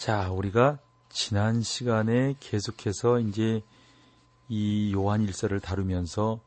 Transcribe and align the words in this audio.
자, 0.00 0.30
우리가 0.30 0.78
지난 1.10 1.60
시간에 1.60 2.34
계속해서 2.40 3.20
이제 3.20 3.60
이 4.48 4.94
요한 4.94 5.20
일서를 5.20 5.60
다루면서 5.60 6.40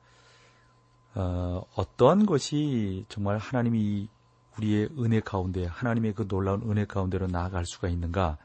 어, 1.13 1.63
어떠한 1.75 2.25
것이 2.25 3.05
정말 3.09 3.37
하나님이 3.37 4.09
우리의 4.57 4.89
은혜 4.97 5.19
가운데 5.19 5.67
하나님의 5.67 6.15
그 6.15 6.27
놀라운 6.27 6.63
은혜 6.63 6.85
가운데로 6.85 7.27
나아갈 7.27 7.67
수가 7.67 7.89
있는가 7.89 8.39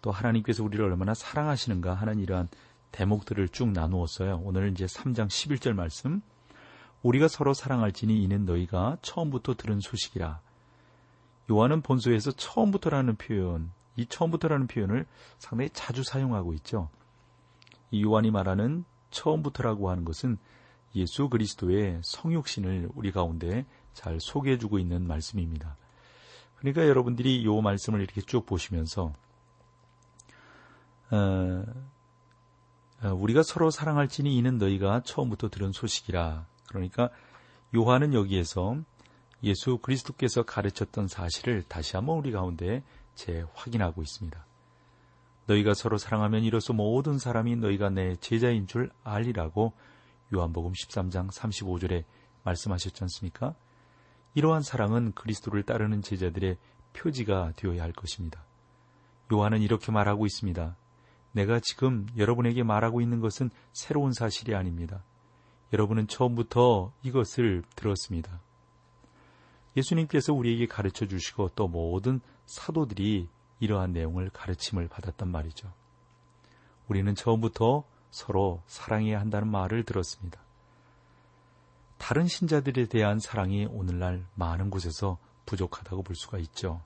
또 0.00 0.12
하나님께서 0.12 0.64
우리를 0.64 0.82
얼마나 0.82 1.12
사랑하시는가 1.12 1.92
하는 1.92 2.18
이러한 2.18 2.48
대목들을 2.90 3.50
쭉 3.50 3.68
나누었어요. 3.72 4.40
오늘 4.44 4.72
이제 4.72 4.86
3장 4.86 5.28
11절 5.28 5.74
말씀 5.74 6.22
우리가 7.02 7.28
서로 7.28 7.52
사랑할지니 7.52 8.22
이는 8.22 8.46
너희가 8.46 8.96
처음부터 9.02 9.56
들은 9.56 9.80
소식이라 9.80 10.40
요한은 11.50 11.82
본소에서 11.82 12.32
처음부터라는 12.32 13.16
표현 13.16 13.76
이 13.98 14.06
처음부터라는 14.06 14.68
표현을 14.68 15.06
상당히 15.38 15.70
자주 15.72 16.04
사용하고 16.04 16.54
있죠. 16.54 16.88
이 17.90 18.02
요한이 18.04 18.30
말하는 18.30 18.84
처음부터라고 19.10 19.90
하는 19.90 20.04
것은 20.04 20.38
예수 20.94 21.28
그리스도의 21.28 22.00
성육신을 22.04 22.90
우리 22.94 23.10
가운데 23.10 23.66
잘 23.92 24.20
소개해주고 24.20 24.78
있는 24.78 25.06
말씀입니다. 25.06 25.76
그러니까 26.56 26.86
여러분들이 26.86 27.42
이 27.42 27.60
말씀을 27.62 28.00
이렇게 28.00 28.20
쭉 28.20 28.46
보시면서 28.46 29.12
어, 31.10 31.64
어, 33.02 33.14
우리가 33.14 33.42
서로 33.42 33.70
사랑할지니 33.70 34.36
이는 34.36 34.58
너희가 34.58 35.02
처음부터 35.04 35.48
들은 35.48 35.72
소식이라. 35.72 36.46
그러니까 36.68 37.10
요한은 37.74 38.14
여기에서 38.14 38.76
예수 39.42 39.78
그리스도께서 39.78 40.42
가르쳤던 40.42 41.08
사실을 41.08 41.62
다시 41.62 41.96
한번 41.96 42.18
우리 42.18 42.30
가운데 42.30 42.82
재확인하고 43.18 44.02
있습니다. 44.02 44.46
너희가 45.46 45.74
서로 45.74 45.98
사랑하면 45.98 46.44
이로써 46.44 46.72
모든 46.72 47.18
사람이 47.18 47.56
너희가 47.56 47.90
내 47.90 48.16
제자인 48.16 48.66
줄 48.66 48.90
알리라고 49.02 49.72
요한복음 50.34 50.72
13장 50.72 51.30
35절에 51.32 52.04
말씀하셨지 52.44 53.02
않습니까? 53.04 53.54
이러한 54.34 54.62
사랑은 54.62 55.12
그리스도를 55.12 55.62
따르는 55.64 56.02
제자들의 56.02 56.58
표지가 56.92 57.54
되어야 57.56 57.82
할 57.82 57.92
것입니다. 57.92 58.44
요한은 59.32 59.62
이렇게 59.62 59.90
말하고 59.90 60.26
있습니다. 60.26 60.76
내가 61.32 61.60
지금 61.60 62.06
여러분에게 62.16 62.62
말하고 62.62 63.00
있는 63.00 63.20
것은 63.20 63.50
새로운 63.72 64.12
사실이 64.12 64.54
아닙니다. 64.54 65.02
여러분은 65.72 66.08
처음부터 66.08 66.92
이것을 67.02 67.62
들었습니다. 67.74 68.40
예수님께서 69.76 70.32
우리에게 70.32 70.66
가르쳐 70.66 71.06
주시고 71.06 71.50
또 71.54 71.68
모든 71.68 72.20
사도들이 72.48 73.28
이러한 73.60 73.92
내용을 73.92 74.30
가르침을 74.30 74.88
받았단 74.88 75.28
말이죠. 75.28 75.70
우리는 76.88 77.14
처음부터 77.14 77.84
서로 78.10 78.62
사랑해야 78.66 79.20
한다는 79.20 79.48
말을 79.48 79.84
들었습니다. 79.84 80.40
다른 81.98 82.26
신자들에 82.26 82.86
대한 82.86 83.20
사랑이 83.20 83.66
오늘날 83.66 84.24
많은 84.34 84.70
곳에서 84.70 85.18
부족하다고 85.44 86.02
볼 86.02 86.16
수가 86.16 86.38
있죠. 86.38 86.80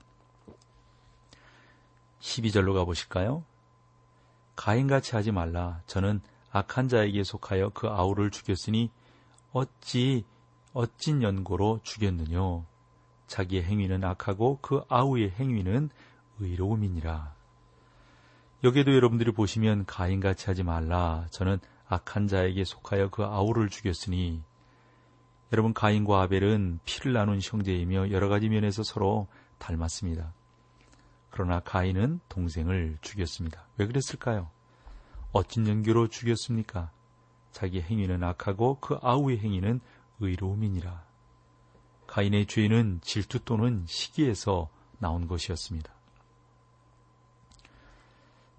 12절로 2.19 2.73
가보실까요? 2.73 3.43
가인같이 4.55 5.15
하지 5.15 5.31
말라. 5.31 5.81
저는 5.87 6.21
악한 6.51 6.89
자에게 6.89 7.23
속하여 7.23 7.69
그 7.69 7.87
아우를 7.87 8.31
죽였으니 8.31 8.91
어찌 9.53 10.25
어찐 10.73 11.23
연고로 11.23 11.79
죽였느뇨. 11.83 12.65
자기의 13.27 13.63
행위는 13.63 14.03
악하고 14.03 14.59
그 14.61 14.83
아우의 14.89 15.31
행위는 15.31 15.89
의로움이니라. 16.39 17.33
여기에도 18.63 18.93
여러분들이 18.93 19.31
보시면 19.31 19.85
가인같이 19.85 20.45
하지 20.45 20.63
말라. 20.63 21.27
저는 21.31 21.59
악한 21.87 22.27
자에게 22.27 22.63
속하여 22.63 23.09
그 23.09 23.23
아우를 23.23 23.69
죽였으니 23.69 24.41
여러분 25.51 25.73
가인과 25.73 26.23
아벨은 26.23 26.79
피를 26.85 27.13
나눈 27.13 27.39
형제이며 27.41 28.11
여러 28.11 28.29
가지 28.29 28.49
면에서 28.49 28.81
서로 28.83 29.27
닮았습니다. 29.59 30.33
그러나 31.29 31.59
가인은 31.59 32.21
동생을 32.29 32.97
죽였습니다. 33.01 33.67
왜 33.77 33.85
그랬을까요? 33.85 34.49
어찐 35.31 35.67
연교로 35.67 36.07
죽였습니까? 36.07 36.91
자기 37.51 37.81
행위는 37.81 38.23
악하고 38.23 38.79
그 38.79 38.97
아우의 39.01 39.39
행위는 39.39 39.79
의로움이니라. 40.19 41.03
가인의 42.13 42.45
죄는 42.45 42.99
질투 43.01 43.43
또는 43.43 43.85
시기에서 43.87 44.69
나온 44.99 45.27
것이었습니다. 45.27 45.91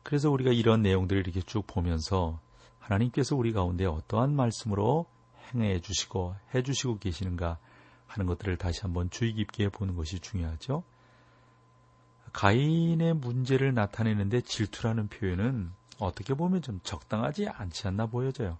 그래서 0.03 0.29
우리가 0.29 0.51
이런 0.51 0.83
내용들을 0.83 1.23
이렇게 1.23 1.41
쭉 1.41 1.65
보면서 1.65 2.41
하나님께서 2.81 3.37
우리 3.37 3.53
가운데 3.53 3.87
어떠한 3.87 4.35
말씀으로 4.35 5.07
행해 5.55 5.81
주시고 5.81 6.35
해 6.53 6.65
주시고 6.65 6.99
계시는가 6.99 7.59
하는 8.09 8.27
것들을 8.27 8.57
다시 8.57 8.81
한번 8.81 9.09
주의 9.09 9.33
깊게 9.33 9.69
보는 9.69 9.95
것이 9.95 10.19
중요하죠. 10.19 10.83
가인의 12.33 13.15
문제를 13.15 13.73
나타내는데 13.73 14.41
질투라는 14.41 15.07
표현은 15.07 15.71
어떻게 16.01 16.35
보면 16.35 16.61
좀 16.61 16.81
적당하지 16.83 17.47
않지 17.47 17.87
않나 17.87 18.07
보여져요. 18.07 18.59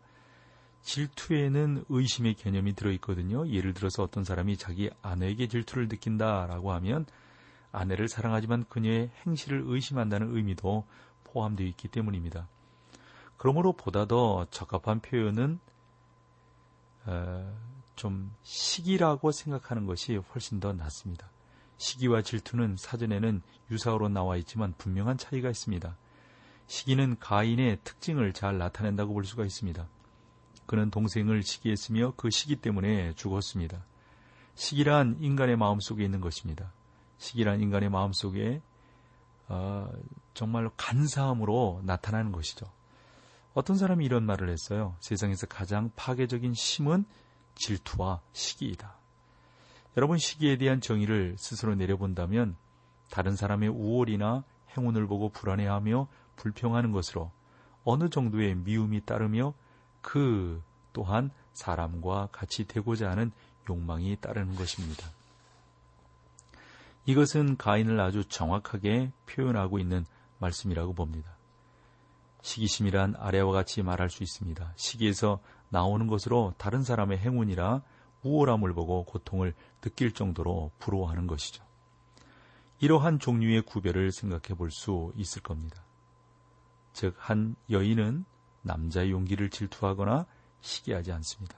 질투에는 0.85 1.87
의심의 1.89 2.35
개념이 2.35 2.75
들어있거든요. 2.75 3.49
예를 3.49 3.73
들어서 3.75 4.03
어떤 4.03 4.23
사람이 4.23 4.57
자기 4.59 4.91
아내에게 5.03 5.49
질투를 5.49 5.89
느낀다라고 5.89 6.73
하면 6.73 7.07
아내를 7.73 8.07
사랑하지만 8.09 8.65
그녀의 8.69 9.11
행실을 9.27 9.65
의심한다는 9.67 10.37
의미도 10.37 10.87
포함되어 11.25 11.67
있기 11.69 11.89
때문입니다. 11.89 12.49
그러므로 13.37 13.73
보다 13.73 14.07
더 14.07 14.47
적합한 14.51 15.01
표현은 15.01 15.59
어, 17.07 17.59
좀 17.97 18.33
시기라고 18.43 19.33
생각하는 19.33 19.87
것이 19.87 20.17
훨씬 20.17 20.61
더 20.61 20.73
낫습니다. 20.73 21.31
시기와 21.79 22.23
질투는 22.23 22.77
사전에는 22.77 23.43
유사어로 23.71 24.11
나와 24.11 24.37
있지만 24.37 24.75
분명한 24.79 25.19
차이가 25.19 25.51
있습니다. 25.51 25.97
시기는 26.67 27.19
가인의 27.19 27.79
특징을 27.85 28.33
잘 28.33 28.59
나타낸다고 28.59 29.13
볼 29.13 29.25
수가 29.25 29.45
있습니다. 29.45 29.87
그는 30.67 30.91
동생을 30.91 31.43
시기했으며 31.43 32.13
그 32.17 32.31
시기 32.31 32.57
때문에 32.57 33.15
죽었습니다. 33.15 33.85
시기란 34.55 35.17
인간의 35.21 35.57
마음 35.57 35.81
속에 35.81 36.05
있는 36.05 36.21
것입니다. 36.21 36.73
시기란 37.19 37.61
인간의 37.61 37.91
마음 37.91 38.13
속에 38.13 38.63
어, 39.49 39.91
정말로 40.33 40.71
간사함으로 40.77 41.83
나타나는 41.85 42.33
것이죠. 42.33 42.67
어떤 43.53 43.77
사람이 43.77 44.05
이런 44.05 44.25
말을 44.25 44.49
했어요. 44.49 44.97
세상에서 45.01 45.47
가장 45.47 45.91
파괴적인 45.97 46.55
심은 46.55 47.05
질투와 47.55 48.21
시기이다. 48.33 48.97
여러분 49.97 50.19
시기에 50.19 50.57
대한 50.57 50.81
정의를 50.81 51.37
스스로 51.39 51.75
내려본다면 51.75 52.57
다른 53.11 53.37
사람의 53.37 53.69
우월이나 53.69 54.43
행운을 54.77 55.07
보고 55.07 55.29
불안해하며 55.29 56.09
불평하는 56.37 56.91
것으로 56.91 57.31
어느 57.85 58.09
정도의 58.09 58.57
미움이 58.57 59.03
따르며 59.03 59.55
그 60.05 60.63
또한 60.93 61.31
사람과 61.55 62.29
같이 62.31 62.67
되고자 62.67 63.11
하는 63.11 63.33
욕망이 63.69 64.17
따르는 64.21 64.55
것입니다. 64.55 65.09
이것은 67.07 67.57
가인을 67.57 67.99
아주 68.01 68.29
정확하게 68.29 69.13
표현하고 69.27 69.79
있는 69.79 70.05
말씀이라고 70.39 70.93
봅니다. 70.93 71.37
시기심이란 72.43 73.17
아래와 73.19 73.53
같이 73.53 73.83
말할 73.83 74.11
수 74.11 74.23
있습니다. 74.23 74.75
시기에서 74.77 75.41
나오는 75.71 76.07
것으로 76.07 76.55
다른 76.59 76.83
사람의 76.83 77.19
행운이라 77.19 77.83
우월함을 78.23 78.75
보고 78.75 79.05
고통을 79.05 79.55
느낄 79.81 80.13
정도로 80.13 80.71
부러워하는 80.79 81.27
것이죠. 81.27 81.65
이러한 82.81 83.19
종류의 83.19 83.63
구별을 83.63 84.13
생각해 84.13 84.55
볼 84.57 84.71
수 84.71 85.13
있을 85.17 85.43
겁니다. 85.43 85.83
즉, 86.93 87.15
한 87.19 87.57
여인은 87.71 88.27
남자의 88.65 89.13
용기를 89.13 89.51
질투하거나 89.51 90.27
시기하지 90.61 91.13
않습니다. 91.13 91.57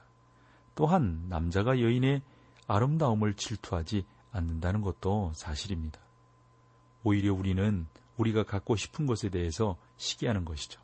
또한 0.75 1.25
남자가 1.27 1.79
여인의 1.79 2.21
아름다움을 2.67 3.33
질투하지 3.33 4.05
않는다는 4.31 4.81
것도 4.81 5.31
사실입니다. 5.33 5.99
오히려 7.03 7.33
우리는 7.33 7.87
우리가 8.17 8.43
갖고 8.43 8.75
싶은 8.75 9.07
것에 9.07 9.29
대해서 9.29 9.77
시기하는 9.95 10.45
것이죠. 10.45 10.79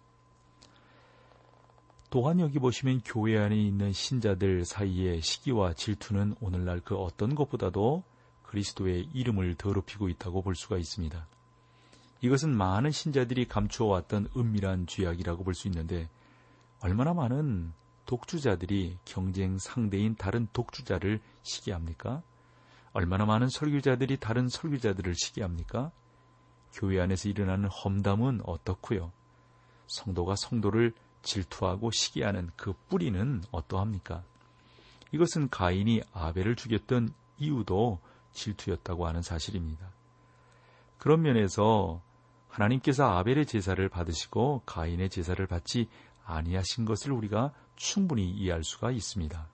또한 2.10 2.40
여기 2.40 2.60
보시면 2.60 3.02
교회 3.04 3.38
안에 3.38 3.56
있는 3.56 3.92
신자들 3.92 4.66
사이의 4.66 5.22
시기와 5.22 5.74
질투는 5.74 6.36
오늘날 6.40 6.80
그 6.80 6.96
어떤 6.96 7.36
것보다도 7.36 8.04
그리스도의 8.44 9.10
이름을 9.14 9.56
더럽히고 9.56 10.10
있다고 10.10 10.44
볼 10.44 10.56
수가 10.56 10.78
있습니다. 10.78 11.28
이것은 12.24 12.56
많은 12.56 12.92
신자들이 12.92 13.50
감추어왔던 13.50 14.30
은밀한 14.38 14.88
죄악이라고 14.88 15.44
볼 15.44 15.54
수 15.54 15.68
있는데 15.68 16.10
얼마나 16.80 17.14
많은 17.14 17.74
독주자들이 18.06 18.98
경쟁 19.04 19.58
상대인 19.58 20.16
다른 20.16 20.48
독주자를 20.54 21.20
시기합니까? 21.42 22.24
얼마나 22.94 23.25
많은 23.25 23.50
설교자들이 23.50 24.18
다른 24.18 24.48
설교자들을 24.48 25.16
시기합니까? 25.16 25.92
교회 26.72 27.02
안에서 27.02 27.28
일어나는 27.28 27.68
험담은 27.70 28.42
어떻고요? 28.46 29.12
성도가 29.88 30.38
성도를 30.38 30.94
질투하고 31.24 31.92
시기하는 31.92 32.52
그 32.56 32.74
뿌리는 32.88 33.44
어떠합니까? 33.52 34.24
이것은 35.12 35.50
가인이 35.50 36.02
아벨을 36.14 36.56
죽였던 36.56 37.14
이유도 37.38 38.00
질투였다고 38.31 39.08
하는 39.08 39.22
사실입니다. 39.22 39.92
그런 40.98 41.22
면에서 41.22 42.02
하나님께서 42.54 43.06
아벨의 43.18 43.48
제사를 43.48 43.90
받으시고 43.90 44.62
가인의 44.68 45.10
제사를 45.10 45.46
받지 45.48 45.88
아니하신 46.24 46.86
것을 46.86 47.12
우리가 47.12 47.52
충분히 47.76 48.30
이해할 48.30 48.64
수가 48.64 48.92
있습니다. 48.92 49.48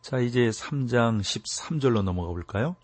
자, 0.00 0.18
이제 0.18 0.48
3장 0.48 1.20
13절로 1.20 2.02
넘어가 2.02 2.28
볼까요? 2.28 2.76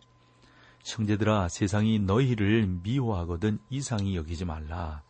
형제들아, 0.85 1.49
세상이 1.49 2.01
너희를 2.01 2.67
미워하거든 2.83 3.61
이상히 3.71 4.17
여기지 4.17 4.45
말라. 4.45 5.03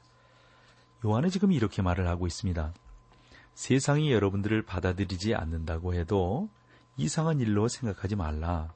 요한은 1.05 1.31
지금 1.31 1.51
이렇게 1.53 1.81
말을 1.81 2.07
하고 2.07 2.27
있습니다. 2.27 2.75
세상이 3.55 4.13
여러분들을 4.13 4.63
받아들이지 4.63 5.35
않는다고 5.35 5.95
해도 5.95 6.51
이상한 6.99 7.41
일로 7.41 7.69
생각하지 7.69 8.17
말라. 8.17 8.73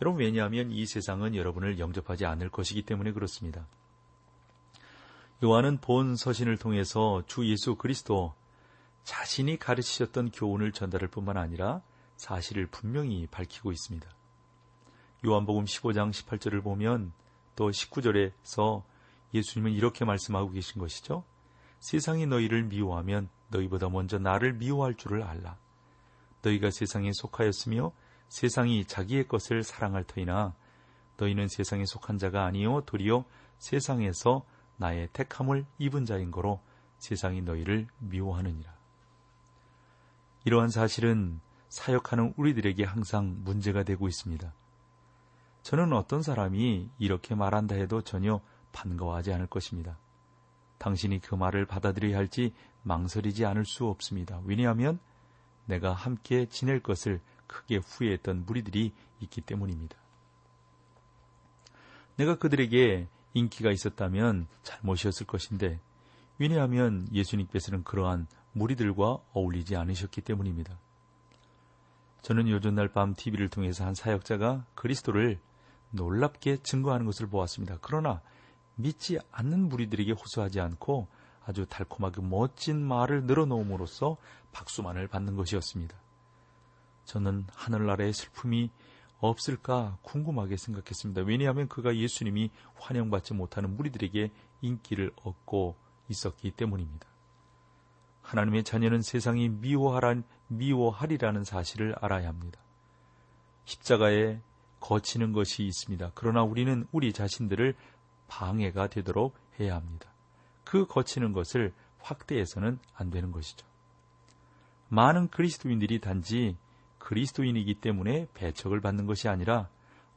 여러분, 0.00 0.20
왜냐하면 0.20 0.70
이 0.70 0.86
세상은 0.86 1.34
여러분을 1.34 1.78
영접하지 1.78 2.24
않을 2.24 2.48
것이기 2.48 2.82
때문에 2.82 3.12
그렇습니다. 3.12 3.66
요한은 5.44 5.78
본 5.78 6.14
서신을 6.14 6.56
통해서 6.56 7.24
주 7.26 7.44
예수 7.50 7.74
그리스도 7.74 8.32
자신이 9.02 9.58
가르치셨던 9.58 10.30
교훈을 10.30 10.70
전달할 10.70 11.08
뿐만 11.08 11.36
아니라 11.36 11.82
사실을 12.14 12.68
분명히 12.68 13.26
밝히고 13.26 13.72
있습니다. 13.72 14.08
요한복음 15.26 15.64
15장 15.64 16.12
18절을 16.12 16.62
보면 16.62 17.12
또 17.56 17.70
19절에서 17.70 18.84
예수님은 19.34 19.72
이렇게 19.72 20.04
말씀하고 20.04 20.52
계신 20.52 20.80
것이죠. 20.80 21.24
세상이 21.80 22.26
너희를 22.26 22.62
미워하면 22.62 23.28
너희보다 23.48 23.88
먼저 23.88 24.20
나를 24.20 24.52
미워할 24.52 24.94
줄을 24.94 25.24
알라. 25.24 25.56
너희가 26.42 26.70
세상에 26.70 27.10
속하였으며 27.12 27.90
세상이 28.28 28.84
자기의 28.84 29.26
것을 29.26 29.64
사랑할 29.64 30.04
터이나 30.04 30.54
너희는 31.16 31.48
세상에 31.48 31.84
속한 31.84 32.18
자가 32.18 32.44
아니요 32.44 32.82
도리어 32.82 33.24
세상에서 33.58 34.44
나의 34.82 35.08
택함을 35.12 35.64
입은 35.78 36.04
자인 36.06 36.32
거로 36.32 36.60
세상이 36.98 37.40
너희를 37.42 37.86
미워하느니라. 38.00 38.74
이러한 40.44 40.70
사실은 40.70 41.40
사역하는 41.68 42.34
우리들에게 42.36 42.82
항상 42.84 43.36
문제가 43.44 43.84
되고 43.84 44.08
있습니다. 44.08 44.52
저는 45.62 45.92
어떤 45.92 46.22
사람이 46.22 46.90
이렇게 46.98 47.36
말한다 47.36 47.76
해도 47.76 48.02
전혀 48.02 48.40
반가워하지 48.72 49.32
않을 49.32 49.46
것입니다. 49.46 49.98
당신이 50.78 51.20
그 51.20 51.36
말을 51.36 51.64
받아들여야 51.64 52.16
할지 52.18 52.52
망설이지 52.82 53.46
않을 53.46 53.64
수 53.64 53.86
없습니다. 53.86 54.40
왜냐하면 54.44 54.98
내가 55.66 55.92
함께 55.92 56.46
지낼 56.46 56.80
것을 56.80 57.20
크게 57.46 57.76
후회했던 57.76 58.46
무리들이 58.46 58.92
있기 59.20 59.42
때문입니다. 59.42 59.96
내가 62.16 62.36
그들에게 62.36 63.06
인기가 63.34 63.70
있었다면 63.70 64.46
잘못이었을 64.62 65.26
것인데 65.26 65.80
왜냐하면 66.38 67.06
예수님께서는 67.12 67.84
그러한 67.84 68.26
무리들과 68.52 69.18
어울리지 69.32 69.76
않으셨기 69.76 70.20
때문입니다. 70.20 70.78
저는 72.22 72.48
요즘 72.48 72.74
날 72.74 72.88
밤 72.88 73.14
TV를 73.14 73.48
통해서 73.48 73.84
한 73.84 73.94
사역자가 73.94 74.64
그리스도를 74.74 75.40
놀랍게 75.90 76.58
증거하는 76.58 77.06
것을 77.06 77.26
보았습니다. 77.26 77.78
그러나 77.80 78.20
믿지 78.76 79.18
않는 79.30 79.68
무리들에게 79.68 80.12
호소하지 80.12 80.60
않고 80.60 81.08
아주 81.44 81.66
달콤하게 81.66 82.22
멋진 82.22 82.80
말을 82.82 83.24
늘어놓음으로써 83.24 84.16
박수만을 84.52 85.08
받는 85.08 85.36
것이었습니다. 85.36 85.96
저는 87.04 87.46
하늘나라의 87.54 88.12
슬픔이 88.12 88.70
없을까 89.22 89.98
궁금하게 90.02 90.56
생각했습니다. 90.56 91.22
왜냐하면 91.22 91.68
그가 91.68 91.96
예수님이 91.96 92.50
환영받지 92.74 93.34
못하는 93.34 93.76
무리들에게 93.76 94.30
인기를 94.60 95.12
얻고 95.22 95.76
있었기 96.08 96.50
때문입니다. 96.50 97.06
하나님의 98.22 98.64
자녀는 98.64 99.02
세상이 99.02 99.48
미워하란, 99.48 100.24
미워하리라는 100.48 101.44
사실을 101.44 101.94
알아야 102.00 102.28
합니다. 102.28 102.60
십자가에 103.64 104.40
거치는 104.80 105.32
것이 105.32 105.64
있습니다. 105.64 106.10
그러나 106.14 106.42
우리는 106.42 106.86
우리 106.90 107.12
자신들을 107.12 107.76
방해가 108.26 108.88
되도록 108.88 109.36
해야 109.60 109.76
합니다. 109.76 110.10
그 110.64 110.86
거치는 110.86 111.32
것을 111.32 111.72
확대해서는 112.00 112.80
안 112.94 113.10
되는 113.10 113.30
것이죠. 113.30 113.66
많은 114.88 115.28
그리스도인들이 115.28 116.00
단지 116.00 116.56
그리스도인이기 117.02 117.74
때문에 117.74 118.28
배척을 118.32 118.80
받는 118.80 119.06
것이 119.06 119.28
아니라 119.28 119.68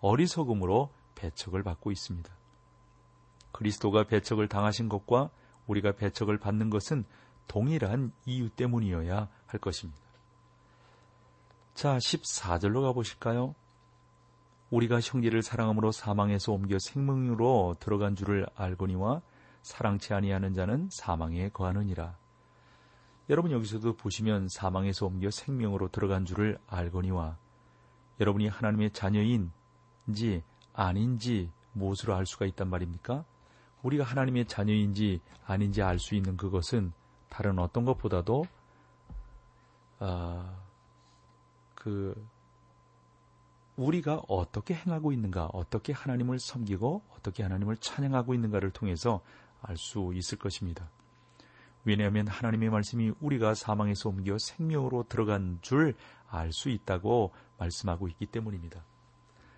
어리석음으로 0.02 0.92
배척을 1.16 1.64
받고 1.64 1.92
있습니다. 1.92 2.32
그리스도가 3.52 4.04
배척을 4.04 4.48
당하신 4.48 4.88
것과 4.88 5.32
우리가 5.66 5.94
배척을 5.94 6.38
받는 6.38 6.70
것은 6.70 7.06
동일한 7.48 8.12
이유 8.26 8.50
때문이어야 8.50 9.30
할 9.48 9.60
것입니다. 9.60 10.02
자, 11.74 11.98
14절로 11.98 12.84
가보실까요? 12.84 13.56
우리가 14.70 15.00
형제를 15.00 15.42
사랑함으로 15.42 15.92
사망에서 15.92 16.52
옮겨 16.52 16.78
생명으로 16.80 17.78
들어간 17.80 18.16
줄을 18.16 18.46
알거니와 18.56 19.22
사랑치 19.64 20.14
아니하는 20.14 20.54
자는 20.54 20.90
사망에 20.92 21.50
거하느니라. 21.50 22.16
여러분 23.30 23.52
여기서도 23.52 23.94
보시면 23.94 24.50
사망에서 24.50 25.08
옮겨 25.08 25.32
생명으로 25.32 25.88
들어간 25.90 26.26
줄을 26.26 26.60
알거니와 26.68 27.38
여러분이 28.20 28.48
하나님의 28.48 28.92
자녀인지 28.92 30.44
아닌지 30.74 31.50
무엇으로 31.74 32.16
알 32.16 32.26
수가 32.26 32.46
있단 32.46 32.70
말입니까? 32.70 33.26
우리가 33.82 34.04
하나님의 34.04 34.46
자녀인지 34.46 35.22
아닌지 35.46 35.82
알 35.82 36.00
수 36.00 36.16
있는 36.16 36.38
그것은 36.38 36.94
다른 37.30 37.60
어떤 37.60 37.84
것보다도 37.84 38.46
아, 40.00 40.56
그 41.74 42.28
우리가 43.76 44.22
어떻게 44.28 44.74
행하고 44.74 45.12
있는가, 45.12 45.48
어떻게 45.48 45.94
하나님을 45.94 46.40
섬기고 46.40 47.02
어떻게 47.18 47.44
하나님을 47.44 47.78
찬양하고 47.78 48.34
있는가를 48.34 48.72
통해서 48.72 49.22
알 49.62 49.78
수 49.78 50.12
있을 50.14 50.38
것입니다. 50.38 50.90
왜냐하면 51.86 52.28
하나님의 52.28 52.70
말씀이 52.70 53.14
우리가 53.22 53.54
사망에서 53.54 54.10
옮겨 54.10 54.38
생명으로 54.38 55.06
들어간 55.08 55.60
줄 55.62 55.96
알 56.36 56.52
수 56.52 56.70
있다고 56.70 57.34
말씀하고 57.58 58.08
있기 58.10 58.26
때문입니다. 58.26 58.84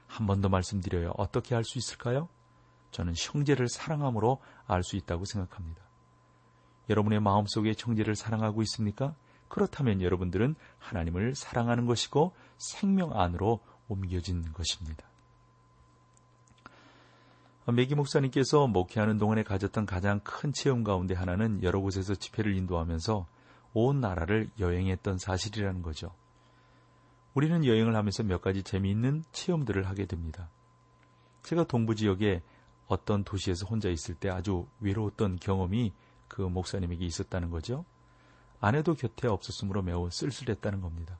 한 0.07 0.27
번 0.27 0.41
더 0.41 0.49
말씀드려요. 0.49 1.13
어떻게 1.17 1.55
알 1.55 1.63
수 1.63 1.77
있을까요? 1.77 2.29
저는 2.91 3.13
형제를 3.17 3.67
사랑함으로 3.67 4.39
알 4.67 4.83
수 4.83 4.95
있다고 4.95 5.25
생각합니다. 5.25 5.81
여러분의 6.89 7.19
마음속에 7.19 7.73
형제를 7.77 8.15
사랑하고 8.15 8.61
있습니까? 8.63 9.15
그렇다면 9.49 10.01
여러분들은 10.01 10.55
하나님을 10.79 11.35
사랑하는 11.35 11.85
것이고 11.85 12.33
생명 12.57 13.19
안으로 13.19 13.59
옮겨진 13.87 14.53
것입니다. 14.53 15.05
메기 17.73 17.95
목사님께서 17.95 18.67
목회하는 18.67 19.17
동안에 19.17 19.43
가졌던 19.43 19.85
가장 19.85 20.21
큰 20.23 20.53
체험 20.53 20.85
가운데 20.85 21.13
하나는 21.13 21.61
여러 21.63 21.81
곳에서 21.81 22.15
집회를 22.15 22.55
인도하면서 22.55 23.27
온 23.73 23.99
나라를 23.99 24.49
여행했던 24.57 25.17
사실이라는 25.17 25.81
거죠. 25.81 26.13
우리는 27.33 27.65
여행을 27.65 27.95
하면서 27.95 28.23
몇 28.23 28.41
가지 28.41 28.63
재미있는 28.63 29.25
체험들을 29.33 29.85
하게 29.85 30.05
됩니다. 30.05 30.49
제가 31.43 31.65
동부 31.65 31.95
지역에 31.95 32.41
어떤 32.87 33.25
도시에서 33.25 33.65
혼자 33.65 33.89
있을 33.89 34.15
때 34.15 34.29
아주 34.29 34.65
외로웠던 34.79 35.37
경험이 35.41 35.91
그 36.29 36.41
목사님에게 36.41 37.05
있었다는 37.05 37.49
거죠. 37.49 37.83
아내도 38.61 38.93
곁에 38.93 39.27
없었으므로 39.27 39.81
매우 39.81 40.09
쓸쓸했다는 40.09 40.79
겁니다. 40.79 41.19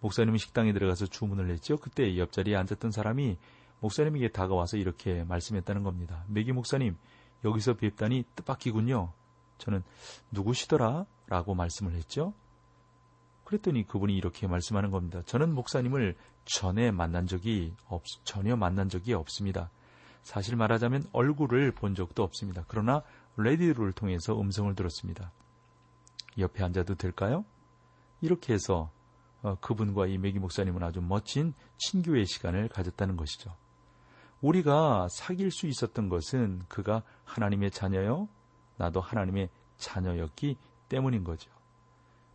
목사님이 0.00 0.38
식당에 0.38 0.72
들어가서 0.72 1.06
주문을 1.06 1.50
했죠. 1.50 1.76
그때 1.76 2.16
옆자리에 2.16 2.56
앉았던 2.56 2.90
사람이 2.90 3.36
목사님에게 3.84 4.28
다가와서 4.28 4.78
이렇게 4.78 5.24
말씀했다는 5.24 5.82
겁니다. 5.82 6.24
메기 6.28 6.52
목사님, 6.52 6.96
여기서 7.44 7.74
뵙다니 7.74 8.24
뜻밖이군요. 8.34 9.12
저는 9.58 9.82
누구시더라? 10.30 11.04
라고 11.26 11.54
말씀을 11.54 11.92
했죠. 11.94 12.32
그랬더니 13.44 13.86
그분이 13.86 14.16
이렇게 14.16 14.46
말씀하는 14.46 14.90
겁니다. 14.90 15.20
저는 15.26 15.54
목사님을 15.54 16.16
전에 16.46 16.90
만난 16.92 17.26
적이 17.26 17.74
없, 17.86 18.02
전혀 18.24 18.56
만난 18.56 18.88
적이 18.88 19.12
없습니다. 19.14 19.70
사실 20.22 20.56
말하자면 20.56 21.04
얼굴을 21.12 21.72
본 21.72 21.94
적도 21.94 22.22
없습니다. 22.22 22.64
그러나 22.68 23.02
레디를 23.36 23.92
통해서 23.92 24.40
음성을 24.40 24.74
들었습니다. 24.74 25.30
옆에 26.38 26.64
앉아도 26.64 26.94
될까요? 26.94 27.44
이렇게 28.22 28.54
해서 28.54 28.90
어, 29.42 29.56
그분과 29.60 30.06
이 30.06 30.16
메기 30.16 30.38
목사님은 30.38 30.82
아주 30.82 31.02
멋진 31.02 31.52
친교의 31.76 32.24
시간을 32.24 32.68
가졌다는 32.68 33.16
것이죠. 33.16 33.54
우리가 34.40 35.08
사귈 35.10 35.50
수 35.50 35.66
있었던 35.66 36.08
것은 36.08 36.62
그가 36.68 37.02
하나님의 37.24 37.70
자녀요, 37.70 38.28
나도 38.76 39.00
하나님의 39.00 39.48
자녀였기 39.78 40.56
때문인 40.88 41.24
거죠. 41.24 41.50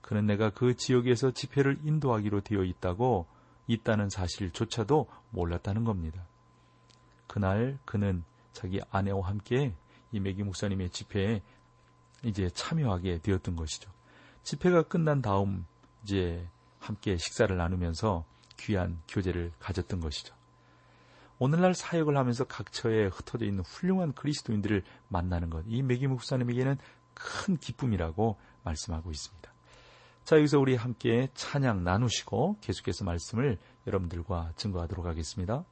그는 0.01 0.25
내가 0.25 0.49
그 0.49 0.75
지역에서 0.75 1.31
집회를 1.31 1.79
인도하기로 1.83 2.41
되어 2.41 2.63
있다고 2.63 3.27
있다는 3.67 4.09
사실조차도 4.09 5.07
몰랐다는 5.29 5.83
겁니다. 5.83 6.25
그날 7.27 7.77
그는 7.85 8.23
자기 8.51 8.81
아내와 8.89 9.27
함께 9.27 9.75
이 10.11 10.19
메기 10.19 10.43
목사님의 10.43 10.89
집회에 10.89 11.43
이제 12.23 12.49
참여하게 12.49 13.19
되었던 13.19 13.55
것이죠. 13.55 13.91
집회가 14.41 14.81
끝난 14.81 15.21
다음 15.21 15.65
이제 16.03 16.47
함께 16.79 17.17
식사를 17.17 17.55
나누면서 17.55 18.25
귀한 18.57 18.99
교제를 19.07 19.51
가졌던 19.59 19.99
것이죠. 19.99 20.38
오늘날 21.39 21.73
사역을 21.73 22.17
하면서 22.17 22.43
각처에 22.43 23.05
흩어져 23.07 23.45
있는 23.45 23.63
훌륭한 23.63 24.13
그리스도인들을 24.13 24.83
만나는 25.07 25.49
것, 25.49 25.63
이 25.67 25.81
메기 25.81 26.05
목사님에게는 26.05 26.77
큰 27.13 27.57
기쁨이라고 27.57 28.37
말씀하고 28.63 29.09
있습니다. 29.09 29.53
자, 30.25 30.37
여기서 30.37 30.59
우리 30.59 30.75
함께 30.75 31.29
찬양 31.33 31.83
나누시고 31.83 32.57
계속해서 32.61 33.05
말씀을 33.05 33.57
여러분들과 33.87 34.51
증거하도록 34.57 35.05
하겠습니다. 35.05 35.63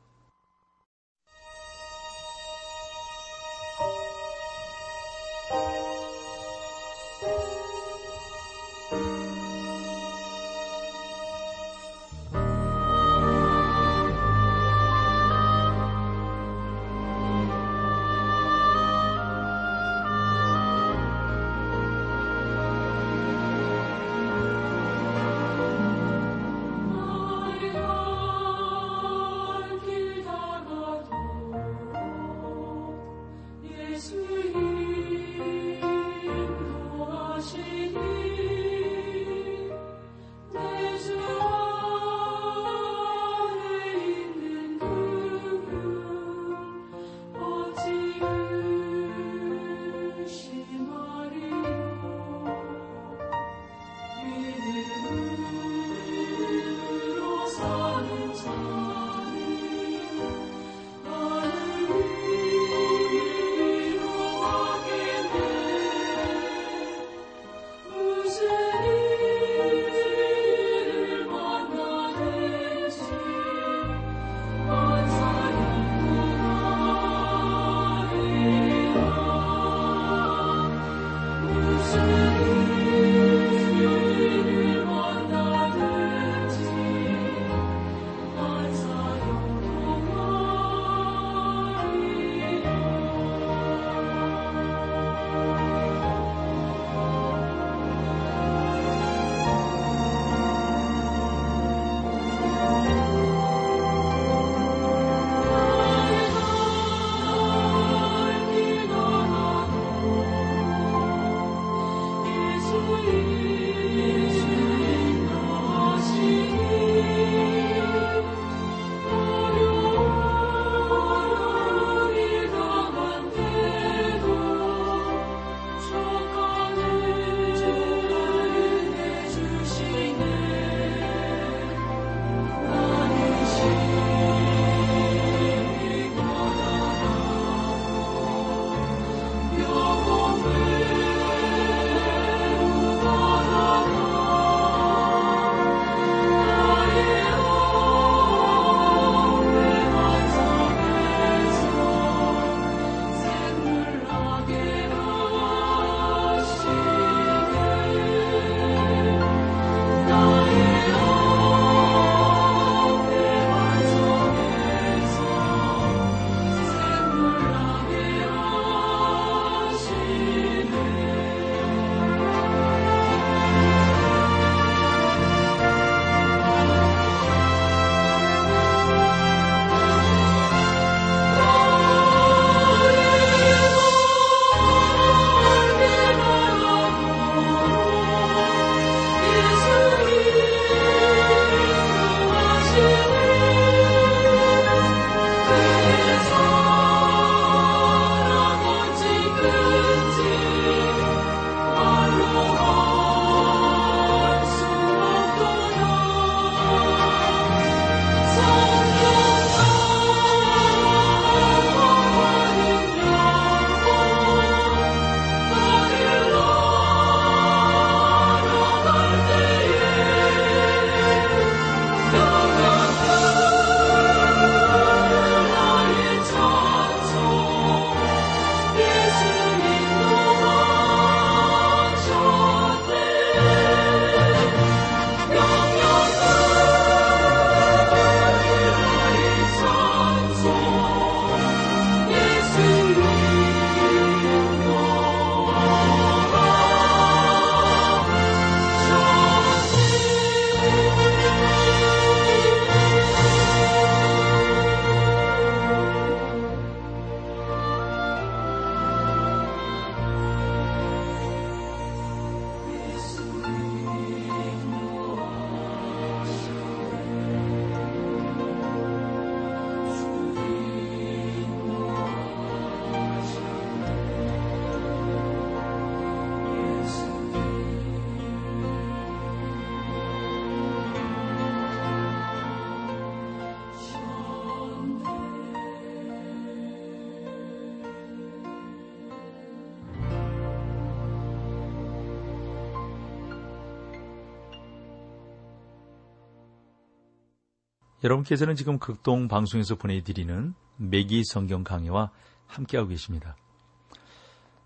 여러분께서는 298.08 298.56
지금 298.56 298.80
극동 298.80 299.28
방송에서 299.28 299.76
보내드리는 299.76 300.56
매기 300.78 301.24
성경 301.26 301.66
강해와 301.66 302.10
함께하고 302.46 302.90
계십니다. 302.90 303.36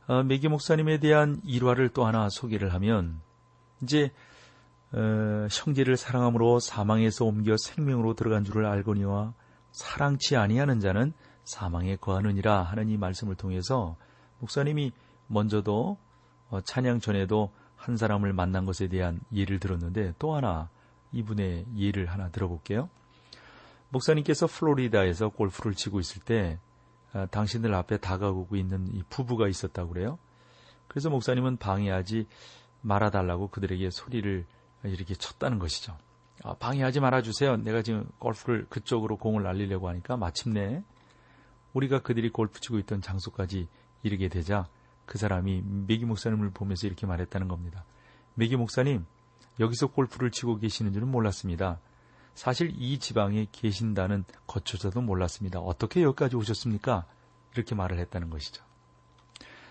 어, 0.08 0.22
매기 0.22 0.48
목사님에 0.48 1.00
대한 1.00 1.42
일화를 1.44 1.90
또 1.90 2.06
하나 2.06 2.30
소개를 2.30 2.74
하면 2.76 3.20
이제 3.82 4.12
어, 4.92 5.48
형제를 5.50 5.98
사랑함으로 5.98 6.60
사망에서 6.60 7.26
옮겨 7.26 7.56
생명으로 7.58 8.14
들어간 8.14 8.44
줄을 8.44 8.66
알거니와 8.66 9.34
사랑치 9.72 10.36
아니하는 10.36 10.80
자는 10.80 11.14
사망에 11.44 11.96
거하느니라 11.96 12.62
하는 12.62 12.90
이 12.90 12.98
말씀을 12.98 13.36
통해서 13.36 13.96
목사님이 14.40 14.92
먼저도 15.28 15.98
어, 16.50 16.62
찬양 16.62 17.00
전에도 17.00 17.52
한 17.76 17.98
사람을 17.98 18.34
만난 18.34 18.66
것에 18.66 18.88
대한 18.88 19.20
예를 19.34 19.60
들었는데 19.60 20.14
또 20.20 20.36
하나 20.36 20.70
이분의 21.12 21.66
예를 21.76 22.06
하나 22.06 22.30
들어볼게요. 22.30 22.90
목사님께서 23.92 24.48
플로리다에서 24.48 25.30
골프를 25.30 25.76
치고 25.76 26.00
있을 26.00 26.22
때 26.22 26.60
아, 27.14 27.26
당신들 27.26 27.74
앞에 27.74 27.98
다가오고 27.98 28.56
있는 28.56 28.88
이 28.94 29.04
부부가 29.10 29.48
있었다고 29.48 29.90
그래요. 29.90 30.18
그래서 30.88 31.10
목사님은 31.10 31.58
방해하지 31.58 32.28
말아달라고 32.82 33.50
그들에게 33.50 33.90
소리를 33.92 34.46
이렇게 34.84 35.14
쳤다는 35.14 35.60
것이죠. 35.60 35.98
아, 36.44 36.56
방해하지 36.56 37.00
말아주세요. 37.02 37.58
내가 37.58 37.82
지금 37.82 38.10
골프를 38.18 38.66
그쪽으로 38.70 39.18
공을 39.18 39.44
날리려고 39.44 39.90
하니까 39.90 40.18
마침내 40.18 40.84
우리가 41.74 42.00
그들이 42.00 42.30
골프 42.30 42.60
치고 42.60 42.80
있던 42.80 43.02
장소까지 43.02 43.68
이르게 44.04 44.28
되자 44.30 44.68
그 45.06 45.18
사람이 45.18 45.64
메기 45.88 46.06
목사님을 46.06 46.52
보면서 46.52 46.88
이렇게 46.88 47.06
말했다는 47.06 47.48
겁니다. 47.48 47.84
메기 48.34 48.56
목사님, 48.56 49.06
여기서 49.60 49.88
골프를 49.88 50.32
치고 50.32 50.58
계시는 50.58 50.94
줄은 50.94 51.10
몰랐습니다. 51.10 51.80
사실 52.34 52.74
이 52.78 52.98
지방에 53.00 53.48
계신다는 53.52 54.24
거조차도 54.48 55.02
몰랐습니다. 55.02 55.60
어떻게 55.60 56.04
여기까지 56.04 56.36
오셨습니까? 56.36 57.06
이렇게 57.54 57.76
말을 57.76 58.00
했다는 58.00 58.30
것이죠. 58.30 58.64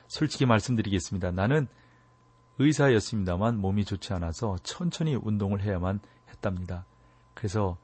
솔직히 0.08 0.44
말씀드리겠습니다. 0.46 1.30
나는 1.30 1.68
의사였습니다만 2.58 3.58
몸이 3.58 3.84
좋지 3.84 4.12
않아서 4.12 4.56
천천히 4.62 5.14
운동을 5.14 5.62
해야만 5.62 6.00
했답니다. 6.28 6.84
그래서 7.34 7.78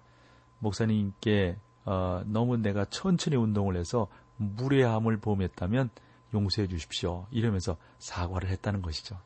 목사님께 0.59 1.57
어, 1.85 2.23
너무 2.27 2.57
내가 2.59 2.85
천천히 2.85 3.37
운동을 3.37 3.77
해서 3.77 4.09
무례함을 4.37 5.19
범했다면 5.19 5.91
용서해 6.35 6.69
주십시오. 6.69 7.27
이러면서 7.31 7.77
사과를 7.99 8.51
했다는 8.51 8.83
것이죠. 8.83 9.19